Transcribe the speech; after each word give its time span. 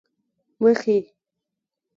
مخې، 0.61 0.97